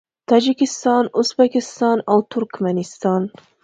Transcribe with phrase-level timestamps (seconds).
[0.29, 3.21] تاجکستان، ازبکستان او ترکمنستان